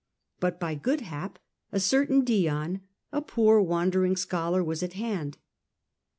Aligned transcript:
Put 0.39 0.59
by 0.59 0.73
good 0.73 1.01
hap, 1.01 1.37
a 1.71 1.79
certain 1.79 2.23
Dion, 2.23 2.81
a 3.11 3.21
poor 3.21 3.57
The 3.57 3.59
mutiny 3.59 3.69
wandering 3.69 4.15
scholar, 4.15 4.63
was 4.63 4.81
at 4.81 4.93
hand. 4.93 5.37